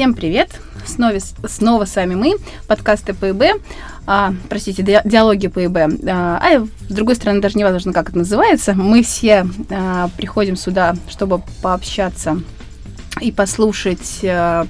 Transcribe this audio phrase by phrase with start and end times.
[0.00, 0.58] Всем привет!
[0.86, 3.60] Снова, снова с вами мы, подкасты ПИБ,
[4.06, 5.76] а, простите, ди, диалоги ПИБ.
[6.08, 8.72] А, а с другой стороны, даже не важно, как это называется.
[8.72, 12.40] Мы все а, приходим сюда, чтобы пообщаться
[13.20, 14.66] и послушать а,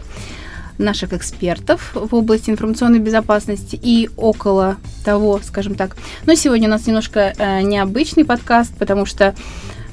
[0.79, 5.97] наших экспертов в области информационной безопасности и около того, скажем так.
[6.27, 9.37] Но сегодня у нас немножко а, необычный подкаст, потому что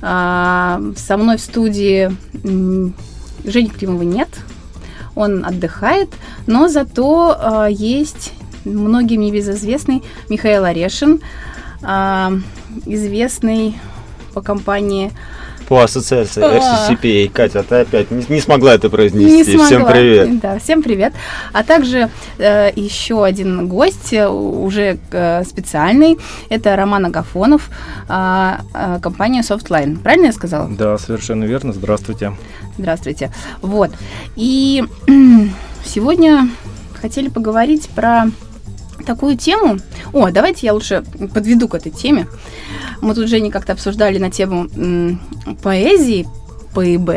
[0.01, 2.11] а, со мной в студии
[3.45, 4.29] Жени Климова нет,
[5.17, 6.09] он отдыхает,
[6.45, 8.33] но зато а, есть
[8.65, 11.21] многим небезызвестный Михаил Орешин,
[11.81, 12.33] а,
[12.85, 13.75] известный
[14.33, 15.11] по компании
[15.67, 17.29] по ассоциации FCCPA.
[17.29, 19.35] Катя, ты опять не, не смогла это произнести.
[19.35, 19.65] Не смогла.
[19.65, 20.39] Всем привет.
[20.39, 21.13] Да, всем привет.
[21.51, 26.17] А также э, еще один гость, э, уже э, специальный,
[26.49, 27.69] это Роман Агафонов,
[28.07, 29.99] э, э, компания Softline.
[29.99, 30.69] Правильно я сказала?
[30.69, 31.73] Да, совершенно верно.
[31.73, 32.33] Здравствуйте.
[32.77, 33.31] Здравствуйте.
[33.61, 33.91] Вот.
[34.37, 34.85] И
[35.85, 36.49] сегодня
[37.01, 38.27] хотели поговорить про
[39.07, 39.79] такую тему.
[40.13, 42.27] О, давайте я лучше подведу к этой теме.
[43.01, 45.19] Мы тут Женя как-то обсуждали на тему м,
[45.63, 46.27] поэзии,
[46.75, 47.09] ПИБ.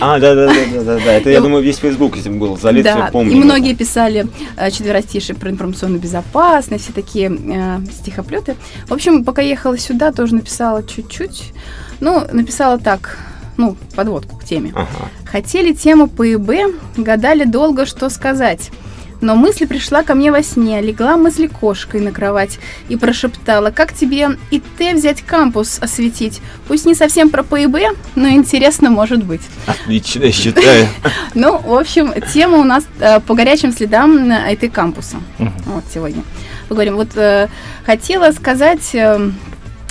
[0.00, 1.12] А, да, да, да, да, да.
[1.12, 3.32] Это, я думаю, весь Facebook этим был залит, да, я помню.
[3.32, 8.56] И многие писали э, четверостишие про информационную безопасность, все такие э, стихоплеты.
[8.86, 11.52] В общем, пока ехала сюда, тоже написала чуть-чуть.
[12.00, 13.18] Ну, написала так,
[13.56, 14.72] ну, подводку к теме.
[14.74, 15.08] Ага.
[15.24, 18.70] Хотели тему ПИБ, гадали долго, что сказать.
[19.20, 23.92] Но мысль пришла ко мне во сне, легла мысль кошкой на кровать и прошептала, как
[23.92, 26.40] тебе и ты взять кампус осветить?
[26.66, 29.42] Пусть не совсем про ПИБ, но интересно может быть.
[29.66, 30.88] Отлично, считаю.
[31.34, 35.16] Ну, в общем, тема у нас э, по горячим следам IT-кампуса.
[35.38, 36.22] Вот сегодня.
[36.68, 36.96] Поговорим.
[36.96, 37.48] Вот э,
[37.84, 39.30] хотела сказать, э,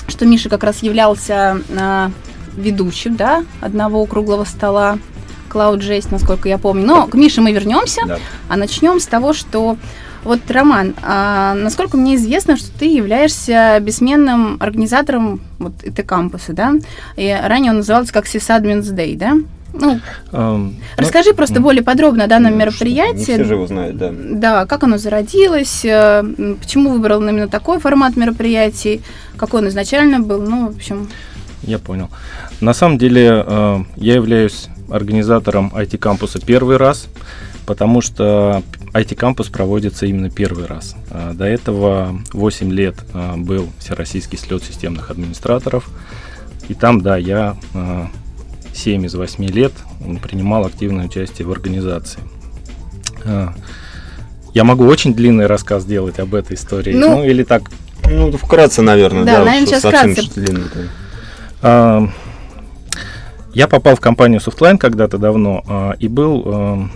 [0.08, 1.62] что Миша как раз являлся
[2.56, 4.98] ведущим, да, одного круглого стола
[5.50, 6.86] Cloud Jazz, насколько я помню.
[6.86, 8.18] Но к Мише мы вернемся, да.
[8.48, 9.78] а начнем с того, что
[10.24, 16.74] вот, Роман, а, насколько мне известно, что ты являешься бессменным организатором вот этой кампуса, да?
[17.16, 19.36] И ранее он назывался как Sysadmins Day, да?
[19.72, 20.00] Ну,
[20.32, 23.18] um, расскажи ну, просто более подробно о данном ну, мероприятии.
[23.18, 24.12] Не все же его знают, да.
[24.12, 26.24] Да, как оно зародилось, э,
[26.60, 29.02] почему выбрал именно такой формат мероприятий,
[29.38, 31.08] какой он изначально был, ну, в общем...
[31.62, 32.10] Я понял.
[32.62, 37.08] На самом деле э, я являюсь организатором IT-кампуса первый раз,
[37.66, 38.64] потому что
[38.94, 40.96] IT-кампус проводится именно первый раз.
[41.10, 45.90] Э, до этого 8 лет э, был Всероссийский слет системных администраторов,
[46.68, 47.58] и там, да, я
[48.74, 49.74] 7 из 8 лет
[50.22, 52.20] принимал активное участие в организации.
[54.54, 57.64] Я могу очень длинный рассказ сделать об этой истории, ну, ну или так.
[58.04, 60.90] Ну, вкратце, наверное, да, да наверное, сейчас вкратце.
[63.54, 66.88] Я попал в компанию Softline когда-то давно э, и был, э,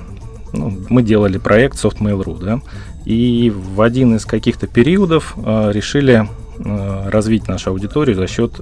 [0.54, 2.62] ну, мы делали проект SoftMail.ru, да,
[3.06, 8.54] и в один из каких-то периодов э, решили развить нашу аудиторию за счет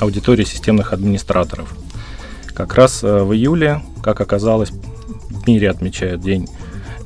[0.00, 1.74] аудитории системных администраторов.
[2.54, 6.48] Как раз в июле, как оказалось, в мире отмечают день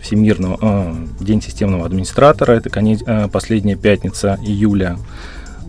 [0.00, 2.52] всемирного э, день системного администратора.
[2.52, 4.98] Это конец, э, последняя пятница июля.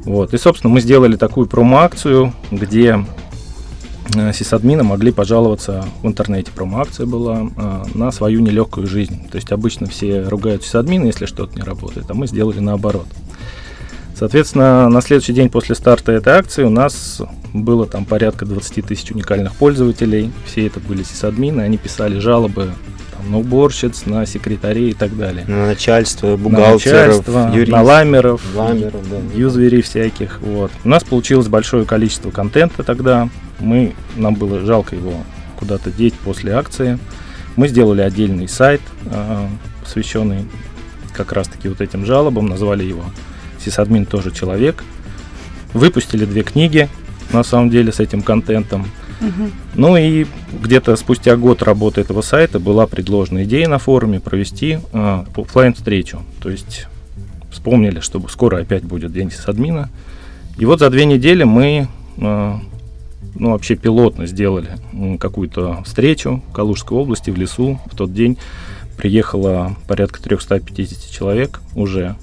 [0.06, 0.34] Вот.
[0.34, 3.06] И, собственно, мы сделали такую промо-акцию, где
[4.34, 6.52] сисадмины могли пожаловаться в интернете.
[6.52, 9.28] Промо-акция была э, на свою нелегкую жизнь.
[9.30, 13.08] То есть обычно все ругают сисадмины, если что-то не работает, а мы сделали наоборот.
[14.20, 17.22] Соответственно, на следующий день после старта этой акции у нас
[17.54, 20.32] было там порядка 20 тысяч уникальных пользователей.
[20.46, 22.74] Все это были сисадмины, они писали жалобы
[23.20, 25.46] там, на уборщиц, на секретарей и так далее.
[25.48, 30.40] На начальство, бухгалтеров, на, начальство, юрист, на ламеров, ламеров да, юзверей всяких.
[30.42, 30.72] Вот.
[30.84, 33.30] У нас получилось большое количество контента тогда.
[33.60, 35.14] Мы, нам было жалко его
[35.58, 36.98] куда-то деть после акции.
[37.56, 39.48] Мы сделали отдельный сайт, э,
[39.84, 40.46] посвященный
[41.14, 43.04] как раз-таки вот этим жалобам, назвали его
[43.64, 44.84] «Сисадмин тоже человек».
[45.74, 46.88] Выпустили две книги,
[47.32, 48.88] на самом деле, с этим контентом.
[49.76, 50.26] Ну и
[50.64, 56.22] где-то спустя год работы этого сайта была предложена идея на форуме провести э, офлайн встречу.
[56.42, 56.88] То есть
[57.52, 59.90] вспомнили, что скоро опять будет день сисадмина.
[60.58, 61.88] И вот за две недели мы
[62.18, 62.56] э,
[63.36, 64.70] ну, вообще пилотно сделали
[65.20, 67.80] какую-то встречу в Калужской области, в лесу.
[67.86, 68.38] В тот день
[68.98, 72.16] приехало порядка 350 человек уже.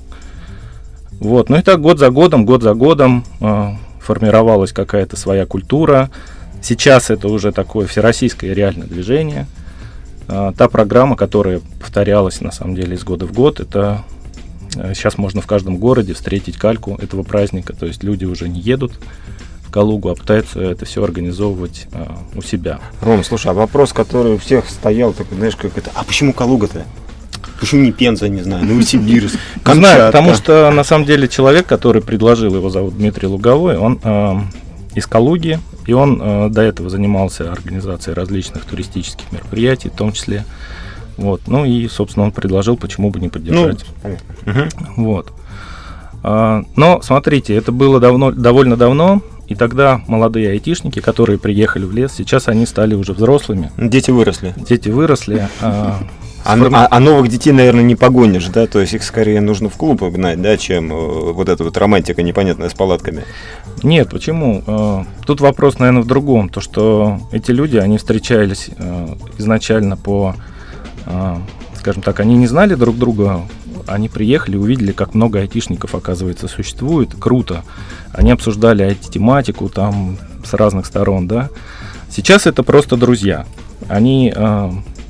[1.13, 3.71] Вот, ну и так год за годом, год за годом э,
[4.01, 6.11] формировалась какая-то своя культура.
[6.63, 9.47] Сейчас это уже такое всероссийское реальное движение.
[10.29, 14.05] Э, та программа, которая повторялась на самом деле из года в год, это
[14.75, 17.73] э, сейчас можно в каждом городе встретить кальку этого праздника.
[17.73, 18.93] То есть люди уже не едут
[19.67, 22.81] в Калугу, а пытаются это все организовывать э, у себя.
[23.01, 26.85] Ром, слушай, а вопрос, который у всех стоял, такой, знаешь, как это, а почему Калуга-то?
[27.61, 32.55] Почему не Пенза, не знаю, Новосибирск, Знаю, потому что на самом деле человек, который предложил,
[32.55, 33.99] его зовут Дмитрий Луговой, он
[34.97, 40.45] из Калуги, и он э, до этого занимался организацией различных туристических мероприятий, в том числе.
[41.19, 41.43] Вот.
[41.47, 43.85] Ну и, собственно, он предложил, почему бы не поддержать.
[44.03, 44.67] Ну.
[44.97, 45.33] Вот.
[46.23, 51.93] А, но, смотрите, это было давно, довольно давно, и тогда молодые айтишники, которые приехали в
[51.93, 53.71] лес, сейчас они стали уже взрослыми.
[53.77, 54.55] Дети выросли.
[54.57, 55.47] Дети выросли.
[56.47, 58.69] А, а, а, а новых детей, наверное, не погонишь, да?
[58.69, 62.23] То есть их скорее нужно в клуб гнать, да, чем э, вот эта вот романтика
[62.23, 63.25] непонятная с палатками.
[63.83, 64.63] Нет, почему?
[64.65, 66.49] Э, тут вопрос, наверное, в другом.
[66.49, 69.09] То, что эти люди, они встречались э,
[69.39, 70.37] изначально по,
[71.75, 73.43] скажем так, они не знали друг друга,
[73.89, 77.11] они приехали, увидели, как много айтишников, оказывается, существует.
[77.19, 77.65] Круто.
[78.13, 81.49] Они обсуждали IT-тематику там с разных сторон, да.
[82.09, 83.47] Сейчас это просто друзья.
[83.89, 84.33] Они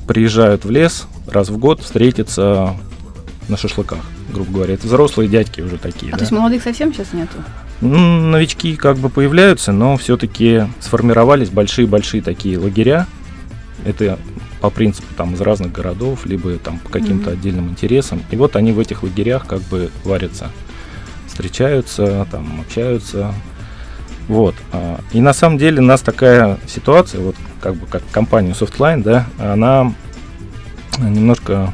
[0.07, 2.75] приезжают в лес раз в год встретиться
[3.49, 3.99] на шашлыках,
[4.33, 4.73] грубо говоря.
[4.73, 6.09] Это взрослые дядьки уже такие.
[6.09, 6.17] А да?
[6.17, 7.37] то есть молодых совсем сейчас нету?
[7.81, 13.05] Ну, новички как бы появляются, но все-таки сформировались большие-большие такие лагеря.
[13.85, 14.17] Это
[14.61, 17.33] по принципу там из разных городов, либо там по каким-то mm-hmm.
[17.33, 18.23] отдельным интересам.
[18.31, 20.49] И вот они в этих лагерях как бы варятся,
[21.27, 23.33] встречаются, там общаются.
[24.27, 24.55] Вот.
[24.71, 29.03] А, и на самом деле у нас такая ситуация, вот как бы как компания Softline,
[29.03, 29.93] да, она
[30.99, 31.73] немножко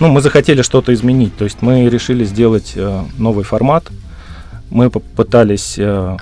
[0.00, 1.36] ну, мы захотели что-то изменить.
[1.36, 3.84] То есть мы решили сделать э, новый формат.
[4.70, 6.16] Мы попытались э,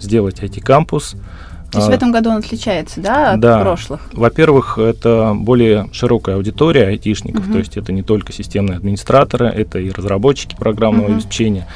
[0.00, 1.16] сделать IT-кампус.
[1.72, 3.60] То есть в а, этом году он отличается, да, от да.
[3.60, 4.00] прошлых?
[4.12, 7.52] Во-первых, это более широкая аудитория айтишников, угу.
[7.52, 11.14] то есть это не только системные администраторы, это и разработчики программного угу.
[11.16, 11.66] обеспечения,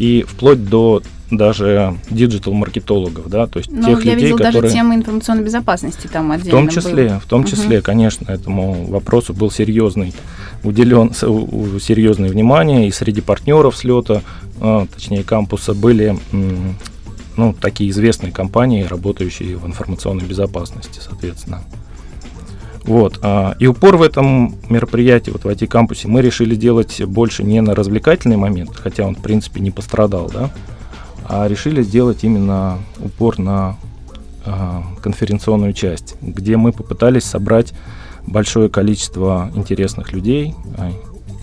[0.00, 4.62] и вплоть до даже диджитал-маркетологов, да, то есть ну, тех я людей, видел которые...
[4.62, 7.20] даже темы информационной безопасности там отдельно В том числе, было.
[7.20, 7.84] в том числе, угу.
[7.84, 10.12] конечно, этому вопросу был серьезный,
[10.64, 14.22] уделен серьезное внимание, и среди партнеров слета,
[14.60, 16.18] а, точнее кампуса, были
[17.36, 21.62] ну, такие известные компании, работающие в информационной безопасности, соответственно.
[22.84, 23.18] Вот.
[23.22, 27.74] А, и упор в этом мероприятии, вот в IT-кампусе, мы решили делать больше не на
[27.74, 30.50] развлекательный момент, хотя он, в принципе, не пострадал, да,
[31.24, 33.76] а решили сделать именно упор на
[34.44, 37.72] а, конференционную часть, где мы попытались собрать
[38.26, 40.90] большое количество интересных людей, а,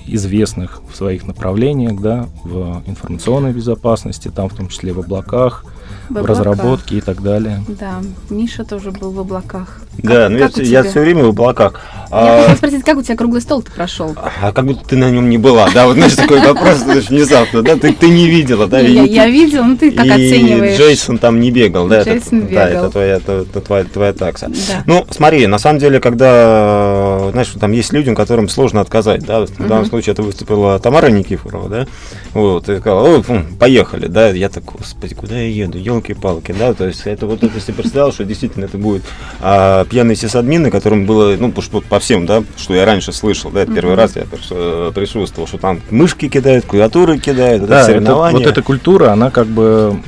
[0.07, 5.65] известных в своих направлениях, да, в информационной безопасности, там в том числе в облаках,
[6.09, 7.63] в, в разработке и так далее.
[7.67, 9.81] Да, Миша тоже был в облаках.
[9.97, 11.81] Да, как, ну как я, я все время в облаках.
[12.09, 14.15] Я а, хотела спросить, как у тебя круглый стол-то прошел?
[14.15, 15.87] А как будто ты на нем не была, да?
[15.87, 17.75] Вот знаешь, такой вопрос внезапно, да?
[17.75, 18.79] Ты, ты не видела, да?
[18.79, 20.77] Я, я видела, ну ты как и оцениваешь?
[20.77, 22.03] Джейсон там не бегал, да?
[22.03, 22.63] Джейсон это, бегал.
[22.63, 24.47] Да, это твоя, это, это твоя, твоя такса.
[24.47, 24.83] Да.
[24.85, 29.45] Ну, смотри, на самом деле, когда, знаешь, там есть людям, которым сложно отказать, да?
[29.45, 31.87] В данном случае это выступила Тамара Никифорова, да?
[32.33, 34.29] Вот, и сказала, ой, фу, поехали, да?
[34.29, 35.77] Я так, господи, куда я еду?
[35.77, 36.73] Елки-палки, да?
[36.73, 39.03] То есть это вот, если представлял, что действительно это будет
[39.41, 43.65] а, пьяный сисадмины, которым было, ну, по, по всем, да, что я раньше слышал, да,
[43.65, 43.95] первый mm-hmm.
[43.95, 48.39] раз я присутствовал, что там мышки кидают, клавиатуры кидают, да, это соревнования.
[48.39, 49.99] вот эта культура, она как бы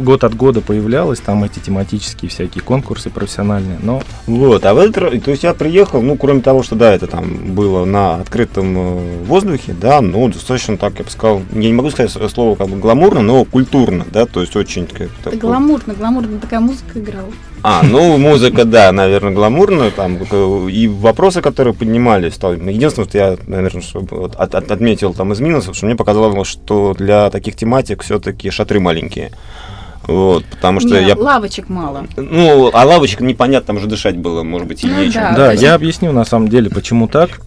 [0.00, 4.02] год от года появлялось, там эти тематические всякие конкурсы профессиональные, но...
[4.26, 7.54] Вот, а в этот то есть я приехал, ну, кроме того, что, да, это там
[7.54, 11.90] было на открытом э, воздухе, да, ну, достаточно так, я бы сказал, я не могу
[11.90, 14.86] сказать слово как бы гламурно, но культурно, да, то есть очень...
[14.86, 17.30] Как, так, гламурно, гламурно, такая музыка играла.
[17.62, 20.16] А, ну, музыка, да, наверное, гламурная, там,
[20.68, 25.32] и вопросы, которые поднимались, там, единственное, что я, наверное, что, вот, от, от, отметил там
[25.32, 29.32] из минусов, что мне показалось, что для таких тематик все-таки шатры маленькие.
[30.06, 31.16] Вот, потому что Не, я...
[31.16, 32.06] лавочек мало.
[32.16, 35.20] Ну, а лавочек непонятно, там же дышать было, может быть, и ну, нечем.
[35.20, 37.40] Да, да я объясню на самом деле, почему так.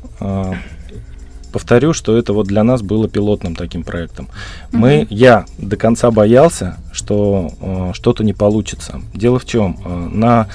[1.54, 4.28] Повторю, что это вот для нас было пилотным таким проектом.
[4.72, 5.08] Мы, угу.
[5.12, 9.02] я до конца боялся, что э, что-то не получится.
[9.14, 9.78] Дело в чем?
[9.86, 10.48] Э, на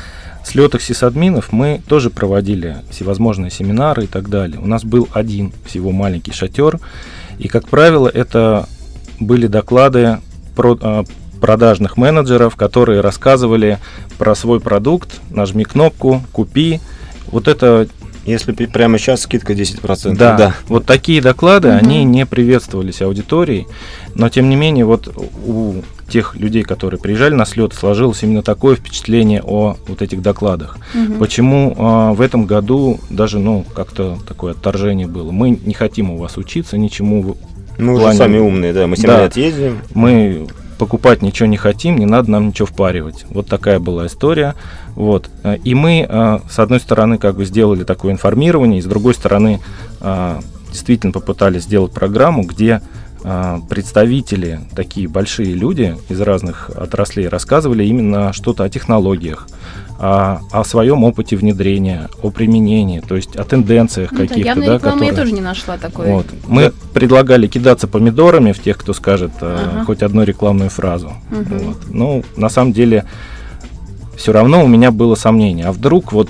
[0.44, 4.58] слетах сисадминов мы тоже проводили всевозможные семинары и так далее.
[4.60, 6.80] У нас был один всего маленький шатер,
[7.38, 8.66] и, как правило, это
[9.20, 10.18] были доклады
[10.56, 11.04] про, э,
[11.40, 13.78] продажных менеджеров, которые рассказывали
[14.18, 16.80] про свой продукт, нажми кнопку, купи.
[17.30, 17.86] Вот это
[18.32, 20.16] если прямо сейчас скидка 10%.
[20.16, 20.54] Да, да.
[20.68, 21.76] вот такие доклады, угу.
[21.78, 23.66] они не приветствовались аудиторией,
[24.14, 25.08] но тем не менее вот
[25.46, 30.78] у тех людей, которые приезжали на слет, сложилось именно такое впечатление о вот этих докладах.
[30.94, 31.18] Угу.
[31.18, 35.30] Почему э, в этом году даже, ну, как-то такое отторжение было.
[35.30, 37.36] Мы не хотим у вас учиться ничему.
[37.78, 38.08] Мы плане...
[38.08, 39.22] уже сами умные, да, мы 7 да.
[39.24, 39.78] лет ездим.
[39.94, 43.26] Мы покупать ничего не хотим, не надо нам ничего впаривать.
[43.30, 44.54] Вот такая была история.
[44.98, 45.30] Вот.
[45.62, 49.60] И мы, с одной стороны, как бы сделали такое информирование, и с другой стороны,
[50.70, 52.82] действительно попытались сделать программу, где
[53.68, 59.48] представители, такие большие люди из разных отраслей рассказывали именно что-то о технологиях,
[59.98, 64.54] о, о своем опыте внедрения, о применении, то есть о тенденциях ну, каких-то.
[64.54, 65.10] Да, да, которые...
[65.10, 66.06] я тоже не нашла такой.
[66.06, 66.26] Вот.
[66.46, 66.72] Мы да.
[66.92, 69.84] предлагали кидаться помидорами в тех, кто скажет э, ага.
[69.84, 71.12] хоть одну рекламную фразу.
[71.32, 71.58] Угу.
[71.64, 71.76] Вот.
[71.90, 73.04] Ну, на самом деле,
[74.18, 76.28] все равно у меня было сомнение, а вдруг вот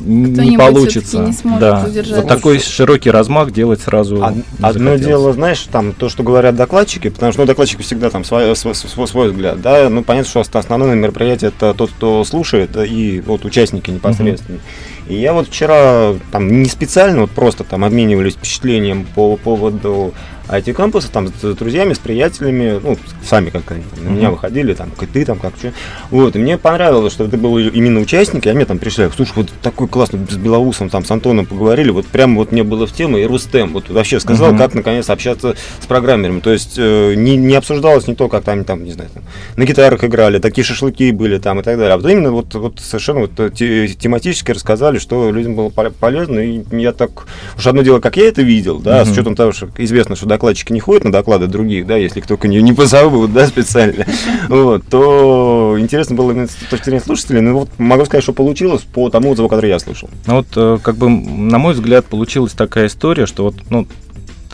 [0.00, 1.32] не получится.
[1.44, 1.84] Не да.
[1.86, 2.18] Удержать.
[2.18, 4.22] Вот такой широкий размах делать сразу.
[4.22, 8.24] Од, одно дело, знаешь, там то, что говорят докладчики, потому что ну, докладчики всегда там
[8.24, 12.70] свой, свой, свой, свой взгляд, да, ну понятно, что основное мероприятие это тот, кто слушает,
[12.76, 14.58] и вот участники непосредственно.
[14.58, 14.64] Угу.
[15.08, 20.12] И я вот вчера там не специально, вот просто там обменивались впечатлением по поводу
[20.48, 24.30] а эти кампусы там с друзьями, с приятелями, ну, сами как они там, на меня
[24.30, 25.74] выходили, там, ты, там, как что.
[26.10, 29.50] Вот, и мне понравилось, что это был именно участники, а мне там пришли, слушай, вот
[29.60, 33.18] такой классный, с Белоусом, там, с Антоном поговорили, вот прям вот мне было в тему,
[33.18, 34.58] и Рустем, вот вообще сказал, uh-huh.
[34.58, 36.40] как наконец общаться с программерами.
[36.40, 39.24] То есть э, не, не обсуждалось не то, как там, там, не знаю, там,
[39.56, 42.80] на гитарах играли, такие шашлыки были там и так далее, а вот именно вот, вот
[42.80, 47.26] совершенно вот э, тематически рассказали, что людям было полезно, и я так,
[47.56, 49.06] уж одно дело, как я это видел, да, uh-huh.
[49.06, 52.48] с учетом того, что известно, что докладчики не ходят на доклады других, да, если только
[52.48, 54.04] не, не позовут, да, специально,
[54.48, 58.82] вот, то интересно было именно с точки зрения слушателей, ну вот могу сказать, что получилось
[58.82, 60.08] по тому отзыву, который я слышал.
[60.26, 63.86] Ну вот, э, как бы, на мой взгляд, получилась такая история, что вот, ну,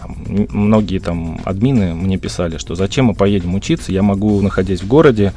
[0.04, 0.16] там,
[0.50, 5.32] многие там админы мне писали, что зачем мы поедем учиться, я могу, находясь в городе,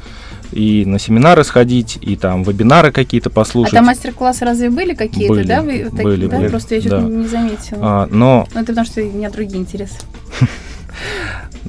[0.52, 3.74] и на семинары сходить, и там вебинары какие-то послушать.
[3.74, 5.62] А там мастер-классы разве были какие-то, были, да?
[5.62, 6.36] Вы, были, да?
[6.38, 6.48] были.
[6.48, 7.08] Просто я что-то да.
[7.08, 7.78] не заметила.
[7.80, 8.46] А, но...
[8.54, 9.96] Ну, это потому что у меня другие интересы.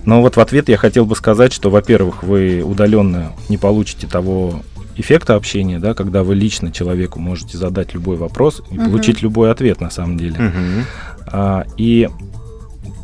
[0.06, 4.62] Но вот в ответ я хотел бы сказать, что, во-первых, вы удаленно не получите того
[4.96, 8.86] эффекта общения, да, когда вы лично человеку можете задать любой вопрос и uh-huh.
[8.86, 10.36] получить любой ответ на самом деле.
[10.36, 10.84] Uh-huh.
[11.28, 12.10] А, и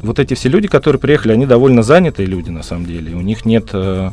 [0.01, 3.15] вот эти все люди, которые приехали, они довольно занятые люди на самом деле.
[3.15, 4.11] У них нет, э,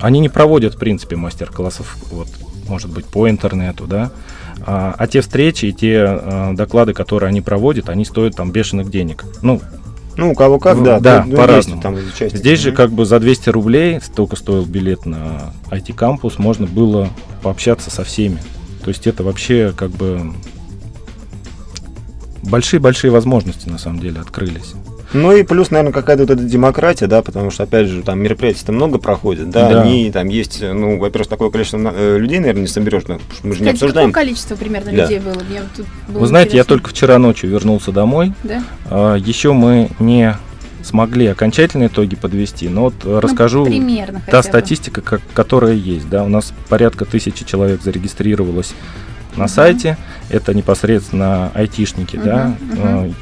[0.00, 2.28] они не проводят в принципе мастер-классов, вот,
[2.68, 4.10] может быть, по интернету, да.
[4.66, 8.90] А, а те встречи и те а, доклады, которые они проводят, они стоят там бешеных
[8.90, 9.24] денег.
[9.42, 9.60] Ну,
[10.16, 10.98] ну, у кого как, да.
[10.98, 11.82] Да, ну, по-разному.
[11.82, 17.10] Там Здесь же как бы за 200 рублей, столько стоил билет на IT-кампус, можно было
[17.42, 18.38] пообщаться со всеми.
[18.82, 20.32] То есть это вообще как бы
[22.44, 24.74] большие-большие возможности на самом деле открылись.
[25.16, 28.72] Ну и плюс, наверное, какая-то вот эта демократия, да, потому что, опять же, там мероприятий-то
[28.72, 29.82] много проходит, да, да.
[29.82, 33.52] они там есть, ну, во-первых, такое количество э, людей, наверное, не соберешь, потому что мы
[33.52, 34.12] же Кстати, не обсуждаем.
[34.12, 35.02] Какое количество примерно да.
[35.02, 35.42] людей было?
[35.48, 36.72] Мне тут было Вы знаете, интересно.
[36.72, 38.32] я только вчера ночью вернулся домой.
[38.44, 38.62] Да?
[38.90, 40.36] А, еще мы не
[40.82, 46.08] смогли окончательные итоги подвести, но вот ну, расскажу примерно та статистика, как, которая есть.
[46.08, 48.72] Да, у нас порядка тысячи человек зарегистрировалось
[49.36, 49.52] на угу.
[49.52, 49.96] сайте.
[50.30, 52.56] Это непосредственно айтишники, угу, да.
[52.72, 53.14] Угу.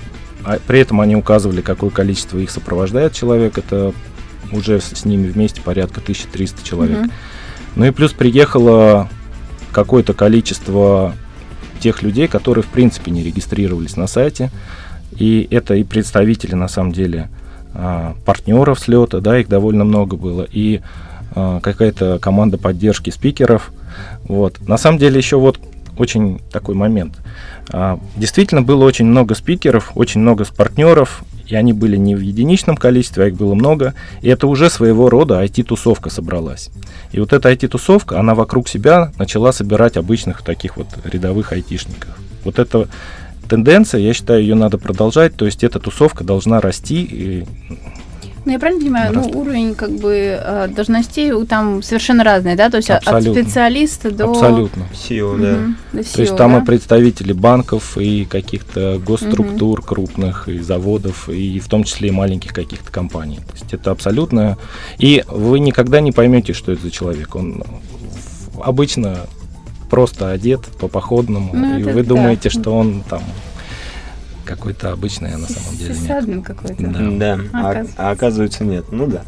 [0.45, 3.59] А при этом они указывали, какое количество их сопровождает человек.
[3.59, 3.93] Это
[4.53, 7.01] уже с ними вместе порядка 1300 человек.
[7.01, 7.11] Угу.
[7.77, 9.09] Ну и плюс приехало
[9.73, 11.15] какое-то количество
[11.81, 14.51] тех людей, которые в принципе не регистрировались на сайте.
[15.13, 17.29] И это и представители, на самом деле,
[17.75, 20.81] а, партнеров слета, да, их довольно много было, и
[21.35, 23.73] а, какая-то команда поддержки спикеров.
[24.25, 24.67] Вот.
[24.67, 25.59] На самом деле еще вот
[25.99, 27.15] очень такой момент.
[27.71, 32.77] А, действительно было очень много спикеров, очень много партнеров, и они были не в единичном
[32.77, 36.71] количестве, а их было много, и это уже своего рода IT-тусовка собралась.
[37.13, 42.17] И вот эта IT-тусовка, она вокруг себя начала собирать обычных таких вот рядовых айтишников.
[42.45, 42.89] Вот это
[43.49, 47.45] тенденция, я считаю, ее надо продолжать, то есть эта тусовка должна расти, и
[48.45, 52.69] ну, я правильно понимаю, ну, уровень как бы э, должностей там совершенно разный, да?
[52.69, 53.31] То есть Абсолютно.
[53.31, 54.31] от специалиста до...
[54.31, 54.85] Абсолютно.
[54.93, 55.53] SEO, да.
[55.53, 55.75] Угу.
[55.93, 56.59] До SEO, То есть там да?
[56.59, 59.87] и представители банков, и каких-то госструктур угу.
[59.87, 63.37] крупных, и заводов, и в том числе и маленьких каких-то компаний.
[63.37, 64.59] То есть это абсолютно...
[64.99, 67.35] И вы никогда не поймете, что это за человек.
[67.37, 67.63] Он
[68.63, 69.21] обычно
[69.89, 72.09] просто одет по походному, ну, и вы да.
[72.09, 73.23] думаете, что он там
[74.45, 76.45] какой-то обычный, а на самом деле нет.
[76.45, 76.83] какой-то.
[76.83, 77.41] Да, да.
[77.53, 78.87] А, а оказывается нет.
[78.91, 79.23] Ну да.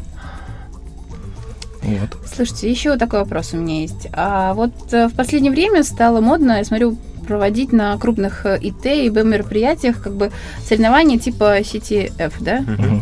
[1.81, 2.17] Вот.
[2.25, 4.07] Слушайте, еще такой вопрос у меня есть.
[4.11, 6.97] А вот э, в последнее время стало модно, я смотрю,
[7.27, 10.31] проводить на крупных э, ИТ и Б мероприятиях как бы
[10.65, 12.59] соревнования типа CTF, да?
[12.59, 13.01] Uh-huh.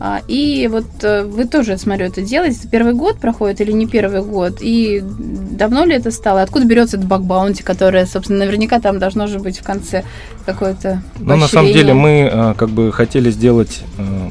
[0.00, 2.68] А, и вот э, вы тоже, смотрю, это делаете.
[2.70, 4.58] Первый год проходит или не первый год?
[4.60, 5.02] И
[5.54, 6.42] давно ли это стало?
[6.42, 10.04] Откуда берется этот бакбаунти, которое, собственно, наверняка там должно же быть в конце
[10.46, 14.30] какое-то Ну, на самом деле, мы э, как бы хотели сделать э,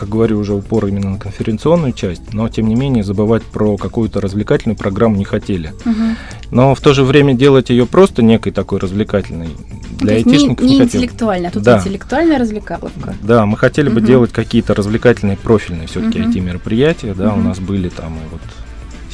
[0.00, 4.20] как говорю, уже упор именно на конференционную часть, но тем не менее забывать про какую-то
[4.22, 5.74] развлекательную программу не хотели.
[5.84, 6.16] Угу.
[6.52, 9.50] Но в то же время делать ее просто некой такой развлекательной
[9.98, 11.78] для айтишников не, не, не интеллектуально, а тут да.
[11.78, 13.14] интеллектуальная развлекаловка.
[13.20, 14.06] Да, мы хотели бы угу.
[14.06, 16.30] делать какие-то развлекательные профильные все-таки угу.
[16.30, 17.40] IT-мероприятия, да, угу.
[17.40, 18.40] у нас были там и вот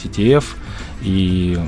[0.05, 0.45] CTF,
[1.07, 1.59] и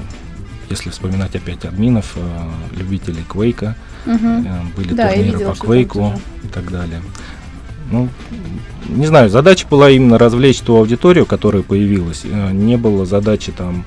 [0.68, 4.44] если вспоминать опять админов, э, любителей Квейка, угу.
[4.76, 6.12] были да, турниры по Квейку
[6.44, 7.00] и так далее.
[7.90, 8.08] Ну,
[8.88, 12.22] не знаю, задача была именно развлечь ту аудиторию, которая появилась.
[12.24, 13.84] Э, не было задачи там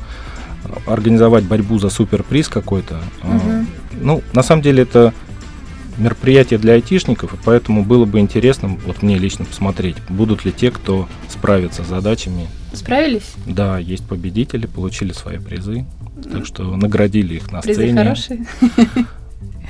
[0.88, 3.02] организовать борьбу за суперприз какой-то.
[3.24, 3.66] Угу.
[4.02, 5.14] Ну, на самом деле это
[5.98, 10.72] мероприятие для айтишников, и поэтому было бы интересно, вот мне лично посмотреть, будут ли те,
[10.72, 11.08] кто
[11.42, 12.48] справится с задачами.
[12.72, 13.34] Справились?
[13.48, 15.86] Да, есть победители, получили свои призы,
[16.32, 17.98] так что наградили их на призы сцене.
[17.98, 18.46] хорошие?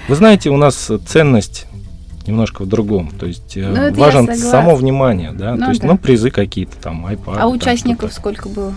[0.10, 1.68] Вы знаете, у нас ценность
[2.28, 3.12] немножко в другом.
[3.18, 5.56] То есть э, ну, важен само внимание, да.
[5.56, 5.88] Ну, То есть, да.
[5.88, 7.38] ну, призы какие-то там, iPad.
[7.40, 8.74] А участников сколько было?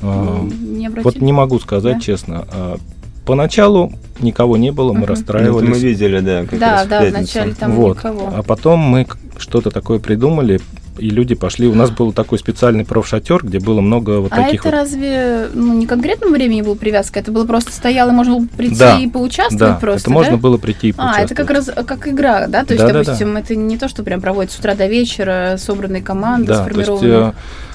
[0.00, 2.00] А, не вот не могу сказать да?
[2.00, 2.46] честно.
[2.50, 2.78] А,
[3.26, 5.68] поначалу никого не было, мы uh расстраивались.
[5.68, 7.98] мы видели, да, как да, раз да, в вначале там вот.
[7.98, 8.32] никого.
[8.34, 9.06] А потом мы
[9.38, 10.60] что-то такое придумали,
[10.98, 11.66] и люди пошли.
[11.66, 14.64] У нас был такой специальный профшатер, где было много вот а таких.
[14.64, 14.82] А это вот...
[14.82, 17.20] разве ну, не конкретному времени была привязка?
[17.20, 20.00] Это было просто стояло, можно было прийти да, и поучаствовать да, просто.
[20.00, 20.14] Это да?
[20.14, 21.22] можно было прийти и поучаствовать.
[21.22, 22.64] А, это как раз как игра, да?
[22.64, 23.40] То есть, да, допустим, да, да.
[23.40, 27.34] это не то, что прям проводится с утра до вечера, собранные команды, да, сформированные.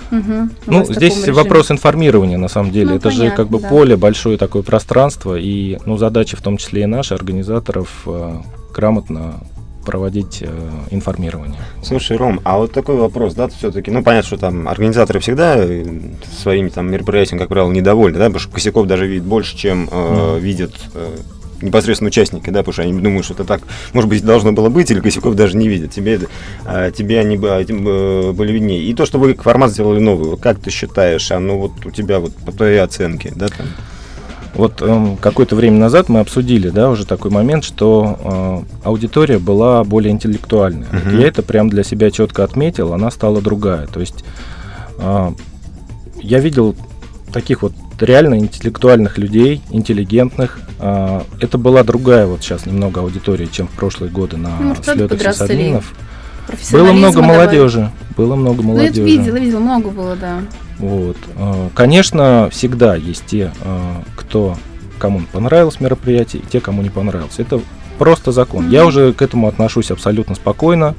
[0.10, 2.92] Угу, ну, здесь вопрос информирования, на самом деле.
[2.92, 3.68] Ну, Это понятно, же как бы да.
[3.68, 8.38] поле, большое такое пространство, и ну, задача в том числе и наши, организаторов, э,
[8.74, 9.42] грамотно
[9.88, 10.48] проводить э,
[10.92, 11.62] информирование.
[11.82, 15.86] Слушай, Ром, а вот такой вопрос, да, все-таки, ну, понятно, что там организаторы всегда э,
[16.42, 19.90] своими там мероприятиями, как правило, недовольны, да, потому что косяков даже видит больше, чем э,
[19.90, 20.40] mm.
[20.42, 21.16] видят э,
[21.62, 23.62] непосредственно участники, да, потому что они думают, что это так,
[23.94, 25.92] может быть, должно было быть, или Косяков даже не видит.
[25.92, 26.20] Тебе,
[26.66, 28.84] а, тебе они а, были виднее.
[28.84, 32.36] И то, что вы формат сделали новый, как ты считаешь, оно вот у тебя вот
[32.36, 33.66] по твоей оценке, да, там?
[34.58, 39.84] Вот э, какое-то время назад мы обсудили, да, уже такой момент, что э, аудитория была
[39.84, 40.88] более интеллектуальная.
[40.90, 41.12] Uh-huh.
[41.12, 43.86] Вот я это прям для себя четко отметил, она стала другая.
[43.86, 44.26] То есть
[44.98, 45.32] э,
[46.20, 46.76] я видел
[47.32, 50.60] таких вот реально интеллектуальных людей, интеллигентных.
[50.80, 55.22] А, это была другая вот сейчас немного аудитория, чем в прошлые годы на ну, слетах
[55.22, 55.94] сисадминов.
[56.72, 57.92] Было много молодежи.
[58.16, 59.02] Было много молодежи.
[59.02, 60.40] Ну, я видела, видела, много было, да.
[60.80, 61.18] Вот.
[61.36, 64.56] А, конечно, всегда есть те, а, кто
[64.98, 67.36] кому понравилось мероприятие, и те, кому не понравилось.
[67.38, 67.62] Это
[67.98, 68.66] просто закон.
[68.66, 68.72] Mm-hmm.
[68.72, 70.96] Я уже к этому отношусь абсолютно спокойно.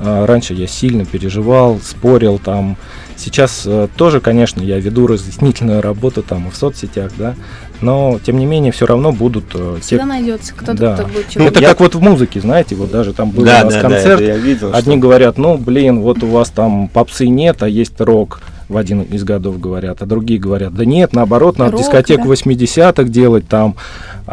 [0.00, 2.76] Раньше я сильно переживал, спорил там,
[3.20, 7.34] Сейчас э, тоже, конечно, я веду разъяснительную работу там и в соцсетях, да,
[7.82, 10.08] но тем не менее все равно будут э, Всегда те...
[10.08, 10.94] найдется кто-то, да.
[10.94, 11.68] кто будет ну, Это я...
[11.68, 14.24] как вот в музыке, знаете, вот даже там был да, у нас да, концерт, да,
[14.24, 15.02] я видел, одни что...
[15.02, 19.22] говорят, ну, блин, вот у вас там попсы нет, а есть рок в один из
[19.24, 22.34] годов говорят, а другие говорят, да нет, наоборот, надо рок, дискотеку да.
[22.34, 23.76] 80-х делать, там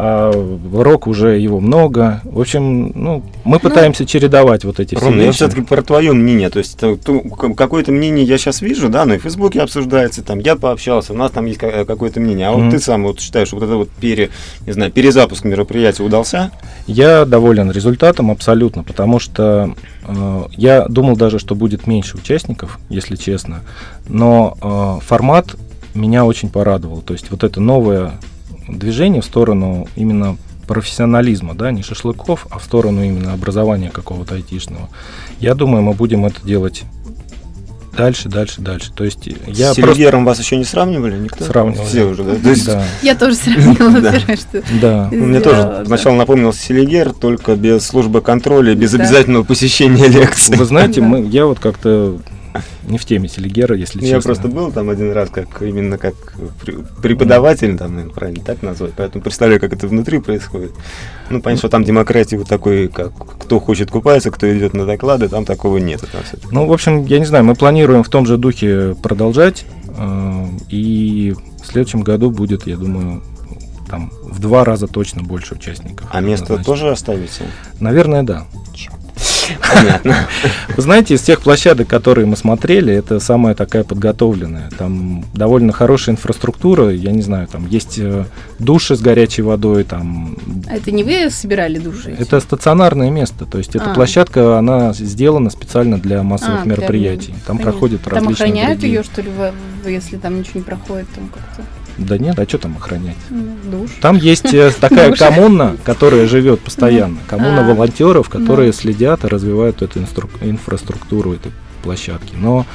[0.00, 0.30] а,
[0.72, 2.20] рок уже его много.
[2.22, 5.34] В общем, ну, мы ну, пытаемся чередовать вот эти Ром, все вещи.
[5.34, 6.78] все-таки про твое мнение, то есть
[7.56, 11.16] какое-то мнение я сейчас вижу, да, но и в Фейсбуке обсуждается, там, я пообщался, у
[11.16, 12.64] нас там есть какое-то мнение, а mm-hmm.
[12.64, 14.30] вот ты сам вот считаешь, вот это вот пере,
[14.66, 16.52] не знаю, перезапуск мероприятия удался?
[16.86, 19.74] Я доволен результатом абсолютно, потому что
[20.06, 23.62] э, я думал даже, что будет меньше участников, если честно,
[24.06, 25.56] но э, формат
[25.94, 27.00] меня очень порадовал.
[27.00, 28.12] То есть вот это новое
[28.68, 34.88] движение в сторону именно профессионализма, да, не шашлыков, а в сторону именно образования какого-то айтишного.
[35.40, 36.84] Я думаю, мы будем это делать
[37.98, 38.92] дальше, дальше, дальше.
[38.94, 41.18] То есть я С Селигером вас еще не сравнивали?
[41.18, 41.44] Никто?
[41.44, 41.86] Сравнивали.
[41.86, 42.36] Все уже, да?
[42.36, 42.66] То есть...
[42.66, 42.84] да.
[43.02, 44.12] Я тоже сравнивала да.
[44.12, 45.08] первое, что Да.
[45.10, 50.56] Мне тоже сначала напомнил Селигер, только без службы контроля, без обязательного посещения лекций.
[50.56, 52.18] Вы знаете, мы, я вот как-то
[52.84, 54.34] не в теме Селигера, если Я честно.
[54.34, 56.14] просто был там один раз, как именно как
[57.02, 60.72] преподаватель, там, наверное, правильно так назвать, поэтому представляю, как это внутри происходит.
[61.30, 65.28] Ну, понятно, что там демократии вот такой, как кто хочет купаться, кто идет на доклады,
[65.28, 66.00] там такого нет.
[66.00, 69.64] Там ну, в общем, я не знаю, мы планируем в том же духе продолжать,
[69.96, 73.22] э, и в следующем году будет, я думаю,
[73.88, 76.08] там в два раза точно больше участников.
[76.10, 77.44] А место тоже оставите?
[77.80, 78.46] Наверное, да.
[79.74, 80.28] Понятно.
[80.76, 84.70] Вы знаете, из тех площадок, которые мы смотрели, это самая такая подготовленная.
[84.76, 88.24] Там довольно хорошая инфраструктура, я не знаю, там есть э,
[88.58, 90.36] души с горячей водой, там...
[90.68, 92.16] А это не вы собирали души?
[92.18, 93.94] Это стационарное место, то есть эта а.
[93.94, 97.32] площадка, она сделана специально для массовых а, мероприятий.
[97.32, 97.40] Для...
[97.46, 97.72] Там Понятно.
[97.72, 98.96] проходят там различные Там охраняют другие.
[98.98, 99.30] ее, что ли,
[99.86, 101.62] если там ничего не проходит, там как-то?
[101.98, 103.16] Да нет, а что там охранять?
[103.28, 103.90] Душ.
[104.00, 107.18] Там есть э, такая коммуна, которая живет постоянно.
[107.26, 107.74] Коммуна а.
[107.74, 110.00] волонтеров, которые следят и развивают эту
[110.40, 111.50] инфраструктуру, эту
[111.82, 112.34] площадки.
[112.36, 112.66] Но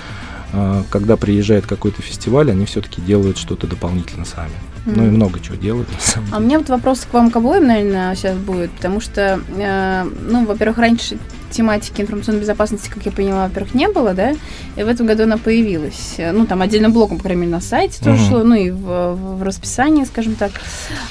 [0.51, 4.51] э, когда приезжает какой-то фестиваль, они все-таки делают что-то дополнительно сами.
[4.85, 4.93] Mm.
[4.95, 5.87] Ну и много чего делают.
[6.31, 10.03] А у меня вот вопрос к вам к обоим, наверное, сейчас будет, потому что, э,
[10.27, 11.17] ну, во-первых, раньше
[11.53, 14.33] тематики информационной безопасности, как я поняла, во-первых, не было, да,
[14.75, 16.15] и в этом году она появилась.
[16.17, 18.27] Ну, там отдельным блоком, по крайней мере, на сайте тоже uh-huh.
[18.27, 20.51] шло, ну, и в, в расписании, скажем так.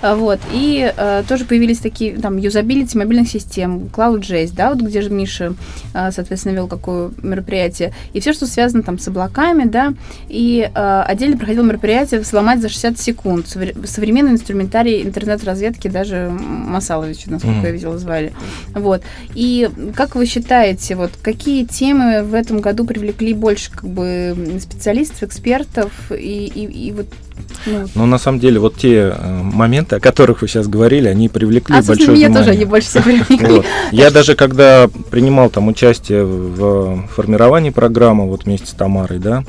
[0.02, 5.00] А, вот, и э, тоже появились такие, там, юзабилити мобильных систем, CloudJS, да, вот где
[5.00, 5.54] же Миша,
[5.94, 9.94] э, соответственно, вел какое мероприятие, и все, что связано там с облаками, да,
[10.28, 13.46] и э, отдельно проходило мероприятие «Сломать за 60 секунд»,
[13.85, 17.66] современный инструментарий интернет-разведки, даже Масаловича, насколько uh-huh.
[17.66, 18.33] я видела, звали.
[18.75, 19.03] Вот.
[19.35, 25.22] И как вы считаете, вот какие темы в этом году привлекли больше как бы специалистов,
[25.25, 27.07] экспертов и, и, и вот
[27.66, 31.29] ну, ну, на самом деле, вот те э, моменты, о которых вы сейчас говорили, они
[31.29, 32.38] привлекли а, большое меня внимание.
[32.38, 33.62] тоже они больше всего привлекли.
[33.92, 39.44] Я даже когда принимал там участие в формировании программы вот вместе с Тамарой, да,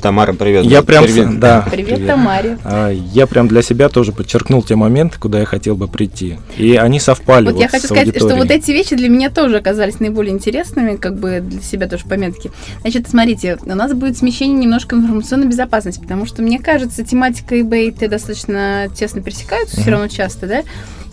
[0.00, 0.64] Тамара, привет.
[0.64, 1.38] Я прям, привет.
[1.38, 1.66] да.
[1.70, 2.06] Привет, привет.
[2.06, 2.58] Тамаре.
[2.64, 6.38] А, я прям для себя тоже подчеркнул те моменты, куда я хотел бы прийти.
[6.56, 7.46] И они совпали.
[7.46, 8.30] Вот, вот я хочу сказать, аудиторией.
[8.30, 12.04] что вот эти вещи для меня тоже оказались наиболее интересными, как бы для себя тоже
[12.04, 12.50] пометки.
[12.82, 17.88] Значит, смотрите, у нас будет смещение немножко информационной безопасности, потому что, мне кажется, тематика eBay
[17.88, 19.82] и Т достаточно тесно пересекаются uh-huh.
[19.82, 20.62] все равно часто, да?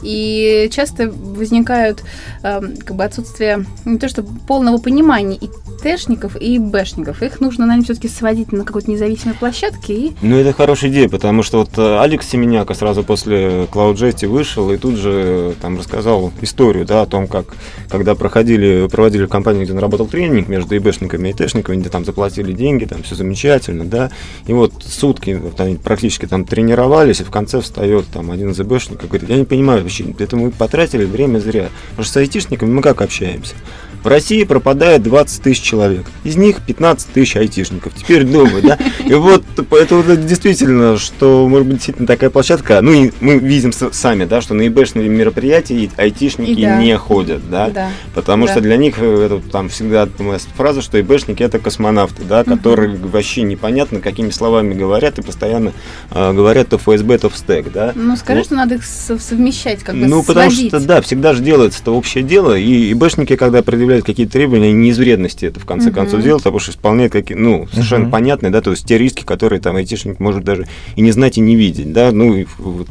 [0.04, 2.04] И часто возникают
[2.44, 5.50] э, как бы отсутствие не то что полного понимания и
[5.82, 7.22] тэшников, и бэшников.
[7.22, 9.94] Их нужно, наверное, все-таки сводить на какой-то независимой площадке.
[9.94, 10.14] И...
[10.22, 14.78] Ну, это хорошая идея, потому что вот э, Алекс Семеняка сразу после CloudJet вышел и
[14.78, 17.56] тут же там рассказал историю, да, о том, как,
[17.90, 22.06] когда проходили, проводили в компании, где он работал тренинг между ИБшниками и тэшниками, где там
[22.06, 24.12] заплатили деньги, там все замечательно, да,
[24.46, 28.60] и вот сутки вот, они практически там тренировались, и в конце встает там один из
[28.60, 32.18] ИБшников и говорит, я не понимаю вообще, это мы потратили время зря, потому что с
[32.18, 33.56] айтишниками мы как общаемся?
[34.04, 36.06] В России пропадает 20 тысяч человек.
[36.24, 37.94] Из них 15 тысяч айтишников.
[37.94, 38.78] Теперь думаю, да?
[39.06, 42.82] И вот это вот действительно, что может быть действительно такая площадка.
[42.82, 46.82] Ну, и мы видим сами, да, что на ИБшные мероприятия айтишники и да.
[46.82, 47.70] не ходят, да?
[47.70, 47.90] да.
[48.14, 48.54] Потому да.
[48.54, 50.08] что для них э, это там всегда
[50.56, 53.10] фраза, что ИБшники это космонавты, да, которые угу.
[53.10, 55.74] вообще непонятно, какими словами говорят и постоянно
[56.12, 57.92] э, говорят то ФСБ, то в стек, да?
[57.96, 58.46] Ну, скажи, вот.
[58.46, 60.28] что надо их совмещать, как бы Ну, сводить.
[60.28, 64.34] потому что, да, всегда же делается это общее дело, и ИБшники, когда предъявляют предъявляют какие-то
[64.34, 65.94] требования, не из вредности это в конце uh-huh.
[65.94, 68.12] концов а потому что исполняют какие ну, совершенно uh-huh.
[68.12, 71.42] понятные, да, то есть те риски, которые там айтишник может даже и не знать, и
[71.42, 72.46] не видеть, да, ну, и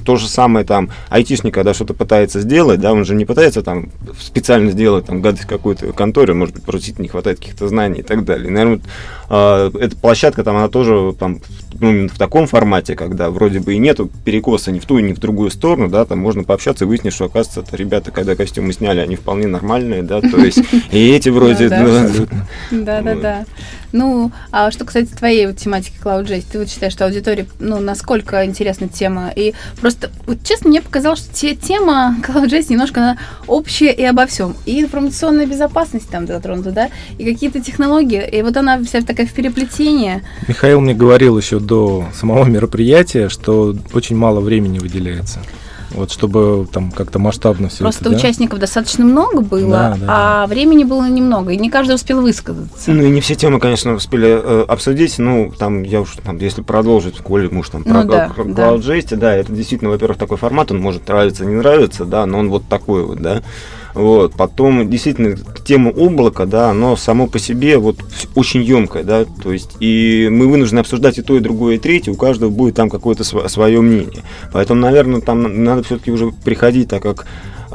[0.04, 3.90] то же самое там айтишник, когда что-то пытается сделать, да, он же не пытается там
[4.18, 8.24] специально сделать там гадость какую-то конторе, может быть, просто не хватает каких-то знаний и так
[8.24, 8.50] далее.
[8.50, 8.80] Наверное,
[9.28, 11.40] вот, э, эта площадка там, она тоже там
[11.80, 15.18] ну, в таком формате, когда вроде бы и нету перекоса ни в ту, ни в
[15.18, 19.00] другую сторону, да, там можно пообщаться и выяснить, что, оказывается, это ребята, когда костюмы сняли,
[19.00, 20.58] они вполне нормальные, да, то есть
[20.90, 21.68] и эти вроде...
[22.70, 23.44] Да, да, да.
[23.96, 28.44] Ну, а что кстати твоей вот тематики CloudJS, ты вот считаешь, что аудитории, ну, насколько
[28.44, 29.32] интересна тема?
[29.34, 34.26] И просто, вот честно, мне показалось, что те, тема CloudJS немножко она общая и обо
[34.26, 34.54] всем.
[34.66, 38.22] И информационная безопасность там затронута, да, и какие-то технологии.
[38.28, 40.22] И вот она вся такая в переплетении.
[40.46, 45.40] Михаил мне говорил еще до самого мероприятия, что очень мало времени выделяется.
[45.90, 48.16] Вот чтобы там как-то масштабно все Просто это, да?
[48.16, 50.46] участников достаточно много было, да, да, а да.
[50.46, 52.90] времени было немного, и не каждый успел высказаться.
[52.90, 55.18] Ну и не все темы, конечно, успели э, обсудить.
[55.18, 58.68] Ну, там, я уж там, если продолжить, Коля, муж там про, ну, да, про да.
[58.70, 62.50] CloudJS, да, это действительно, во-первых, такой формат, он может нравиться, не нравиться, да, но он
[62.50, 63.42] вот такой вот, да.
[63.96, 64.34] Вот.
[64.34, 67.96] Потом, действительно, тема облака, да, оно само по себе вот
[68.34, 72.12] очень емкое, да, то есть и мы вынуждены обсуждать и то, и другое, и третье,
[72.12, 74.22] у каждого будет там какое-то свое мнение.
[74.52, 77.26] Поэтому, наверное, там надо все-таки уже приходить, так как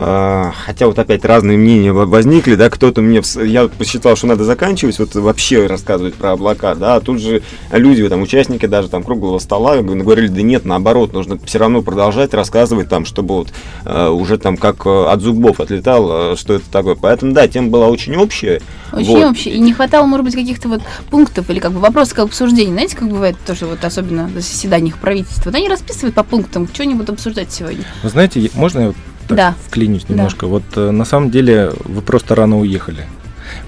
[0.02, 5.16] хотя вот опять разные мнения возникли, да, кто-то мне, я посчитал, что надо заканчивать, вот
[5.16, 9.78] вообще рассказывать про облака, да, а тут же люди, там, участники даже там круглого стола
[9.82, 13.54] говорили, да нет, наоборот, нужно все равно продолжать рассказывать там, чтобы вот
[13.86, 16.96] uh, уже там как э, от зубов отлетал, uh, что это такое.
[16.96, 18.62] Поэтому, да, тема была очень общая.
[18.92, 19.32] Очень вот.
[19.32, 22.74] общая, и не хватало, может быть, каких-то вот пунктов или как бы вопросов к обсуждению.
[22.74, 27.10] Знаете, как бывает тоже вот особенно на заседаниях правительства, вот они расписывают по пунктам, что-нибудь
[27.10, 27.84] обсуждать сегодня.
[28.04, 28.94] Вы знаете, можно я
[29.36, 29.56] так да.
[29.68, 30.46] вклинюсь немножко.
[30.46, 30.48] Да.
[30.48, 33.06] Вот э, на самом деле вы просто рано уехали.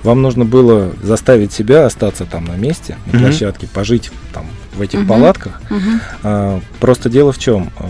[0.03, 3.25] Вам нужно было заставить себя остаться там на месте, на угу.
[3.25, 4.45] площадке, пожить там
[4.75, 5.09] в этих угу.
[5.09, 5.61] палатках.
[5.69, 5.79] Угу.
[6.23, 7.71] А, просто дело в чем?
[7.77, 7.85] А,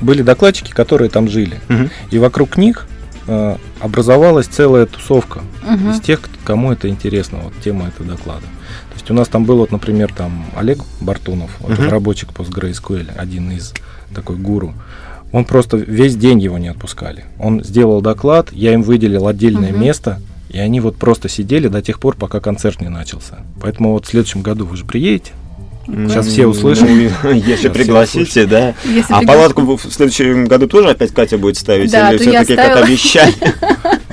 [0.00, 1.60] были докладчики, которые там жили.
[1.68, 1.90] Угу.
[2.10, 2.86] И вокруг них
[3.26, 5.90] а, образовалась целая тусовка угу.
[5.90, 8.46] из тех, кому это интересно, вот тема этого доклада.
[8.88, 11.82] То есть у нас там был, вот, например, там Олег Бартунов, вот, угу.
[11.82, 13.72] разработчик PostgreSQL, один из
[14.14, 14.74] такой гуру.
[15.32, 17.24] Он просто весь день его не отпускали.
[17.38, 19.78] Он сделал доклад, я им выделил отдельное угу.
[19.78, 23.38] место, И они вот просто сидели до тех пор, пока концерт не начался.
[23.60, 25.32] Поэтому вот в следующем году вы же приедете.
[25.86, 26.88] Сейчас все услышат.
[27.22, 28.74] Ну, если пригласите, да.
[28.84, 31.90] Если А палатку в следующем году тоже опять Катя будет ставить?
[31.90, 32.86] Да, Или то я все-таки как ставила.
[32.86, 33.34] обещали?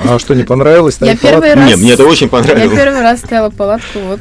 [0.03, 0.97] А что, не понравилось?
[1.01, 1.67] Я первый раз...
[1.67, 2.77] Нет, мне это очень Я понравилось.
[2.77, 4.19] первый раз ставила палатку вот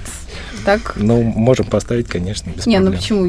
[0.66, 0.92] так.
[0.96, 3.00] Ну, можем поставить, конечно, без Не, ну проблем.
[3.00, 3.24] почему?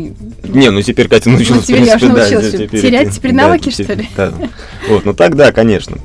[0.54, 2.52] Не, ну теперь Катя научилась, Ну, теперь я в принципе, же да, научилась.
[2.52, 4.10] теперь- Терять теперь да, навыки, что теперь- ли?
[4.18, 4.34] Да.
[4.90, 5.98] Вот, ну так да, конечно.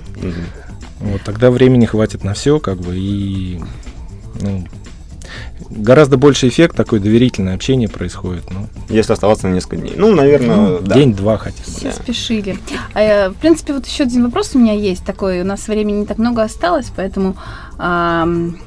[1.00, 3.60] Вот тогда времени хватит на все, как бы, и
[4.40, 4.64] ну,
[5.70, 8.44] гораздо больше эффект, такое доверительное общение происходит.
[8.50, 9.94] Ну, Если оставаться на несколько дней.
[9.96, 10.94] Ну, наверное, ну, да.
[10.94, 11.64] день-два хотя бы.
[11.64, 11.92] Все Да.
[11.92, 12.58] спешили.
[12.94, 15.40] А, э, в принципе, вот еще один вопрос у меня есть такой.
[15.40, 17.36] У нас времени не так много осталось, поэтому
[17.78, 18.58] ам,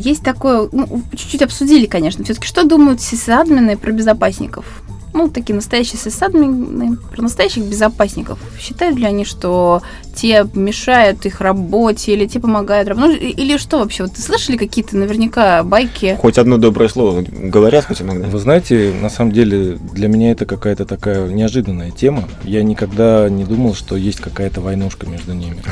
[0.00, 2.24] есть такое, ну, чуть-чуть обсудили, конечно.
[2.24, 4.82] Все-таки что думают сисадмины про безопасников?
[5.12, 8.38] Ну, такие настоящие сисадмины, про настоящих безопасников.
[8.58, 9.82] Считают ли они, что
[10.14, 12.88] те мешают их работе, или те помогают?
[12.96, 14.04] Ну, или что вообще?
[14.04, 16.16] Вот ты слышали какие-то наверняка байки?
[16.20, 18.28] Хоть одно доброе слово говорят хоть иногда.
[18.28, 22.28] Вы знаете, на самом деле для меня это какая-то такая неожиданная тема.
[22.44, 25.62] Я никогда не думал, что есть какая-то войнушка между ними.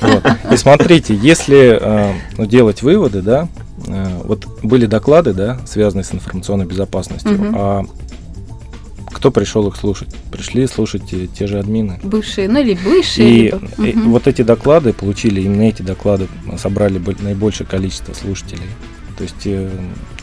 [0.52, 3.48] И смотрите, если э, ну, делать выводы, да,
[3.86, 7.84] э, вот были доклады, да, связанные с информационной безопасностью, а
[9.24, 10.08] кто пришел их слушать?
[10.30, 11.98] Пришли слушать те, те же админы.
[12.02, 13.26] Бывшие, ну или бывшие.
[13.26, 14.10] И, либо- и Мгм.
[14.10, 18.68] вот эти доклады получили, именно эти доклады собрали бо- наибольшее количество слушателей.
[19.16, 19.70] То есть э,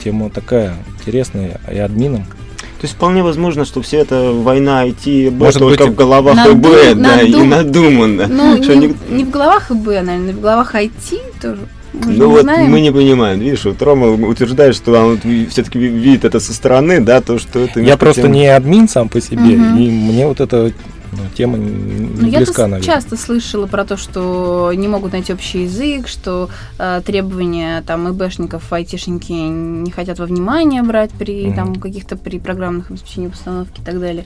[0.04, 2.26] тема такая интересная и админам.
[2.26, 6.36] То есть вполне возможно, что все это война IT, Б, Может только быть, в головах
[6.36, 6.60] надум-
[6.94, 8.28] ИБ, да, и надум- надуманно.
[8.28, 11.62] Ну, не, не в головах ИБ, наверное, в головах IT тоже.
[11.94, 12.72] Мы Ну не вот знаем.
[12.72, 17.22] мы не понимаем, видишь, вот Рома утверждает, что он все-таки видит это со стороны, да,
[17.22, 17.82] то, что это...
[17.82, 19.78] Я просто тема- не админ сам по себе, Мгм.
[19.78, 20.72] и мне вот эта
[21.12, 22.86] ну, тема не Ну, не я близка, то наверное.
[22.96, 26.50] часто слышала про то, что не могут найти общий язык, что
[26.80, 31.56] э, требования там ИБшников, айтишники не хотят во внимание брать при Мгм.
[31.56, 34.24] там каких-то при программных обеспечениях установки и так далее.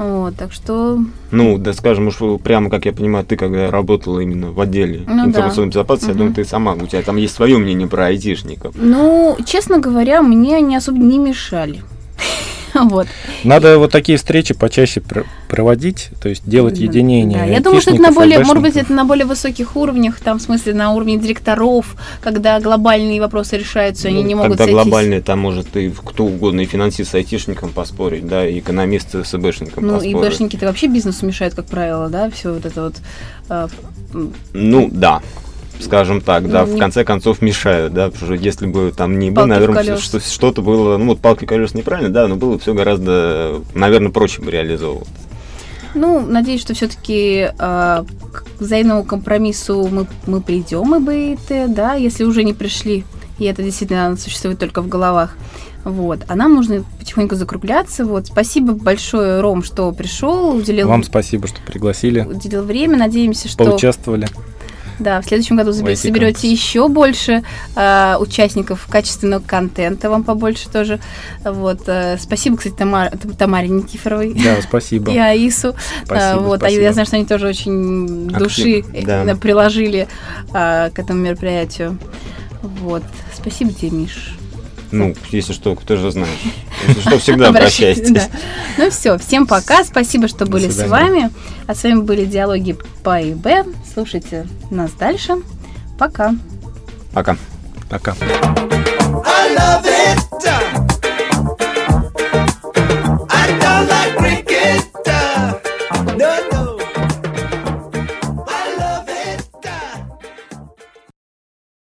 [0.00, 0.98] Вот, так что
[1.30, 5.24] Ну, да, скажем уж прямо, как я понимаю, ты когда работала именно в отделе Ну
[5.24, 5.28] да.
[5.28, 6.18] информационной безопасности, я Мгм.
[6.18, 8.74] думаю, ты сама, у тебя там есть свое мнение про айтишников.
[8.76, 11.82] Ну, честно говоря, мне они особо не мешали.
[12.90, 13.06] Вот.
[13.44, 17.38] Надо вот такие встречи почаще пр- проводить, то есть делать единение.
[17.38, 20.38] Да, я думаю, что это на более, может быть, это на более высоких уровнях, там,
[20.38, 24.82] в смысле, на уровне директоров, когда глобальные вопросы решаются, они Ну, не могут Когда сойтись.
[24.82, 29.34] глобальные, там может и кто угодно, и финансист с айтишником поспорить, да, и экономисты с
[29.34, 30.16] ИБшником Ну, и поспорить.
[30.16, 32.94] бэшники-то вообще бизнесу мешают, как правило, да, все вот это вот.
[34.14, 35.20] м, Ну, да.
[35.80, 39.18] Скажем так, да, Ну, в не- конце концов мешают, да, потому что если бы там
[39.18, 43.62] не было, наверное, что-то было, ну вот палки колес неправильно, да, но было все гораздо,
[43.74, 45.08] наверное, проще бы реализовывать.
[45.94, 48.04] Ну, надеюсь, что все-таки к
[48.60, 53.04] взаимному компромиссу мы, мы придем, и БИТ, да, если уже не пришли,
[53.38, 55.36] и это действительно существует только в головах.
[55.84, 56.20] Вот.
[56.28, 58.04] А нам нужно потихоньку закругляться.
[58.04, 58.26] Вот.
[58.26, 62.98] Спасибо большое, Ром, что пришел, уделил, Вам спасибо, что пригласили, уделил время.
[62.98, 64.28] Надеемся, что поучаствовали.
[65.00, 66.50] Да, в следующем году IT соберете конкурсе.
[66.52, 67.42] еще больше
[67.74, 71.00] а, участников качественного контента, вам побольше тоже.
[71.44, 71.80] Вот.
[71.88, 74.34] а, спасибо, кстати, Тамар- Тамаре Никифоровой.
[74.34, 75.10] Да, спасибо.
[75.12, 75.74] И Аису.
[76.04, 76.82] Спасибо, А, вот, а спасибо.
[76.82, 79.32] я знаю, что они тоже очень души Активно, да.
[79.32, 80.06] э, приложили
[80.52, 81.98] а, к этому мероприятию.
[82.62, 83.02] Вот.
[83.34, 84.36] Спасибо тебе, Миш.
[84.92, 86.28] Ну, если что, ты же знаешь.
[86.88, 88.10] Если что, всегда обращайтесь.
[88.10, 88.24] да.
[88.76, 89.84] Ну все, всем пока.
[89.84, 91.30] Спасибо, что До были с вами.
[91.68, 93.46] А с вами были диалоги по ИБ.
[93.92, 95.36] Слушайте нас дальше.
[95.98, 96.34] Пока.
[97.12, 97.36] Пока.
[97.88, 98.14] Пока.
[99.24, 100.79] I love it.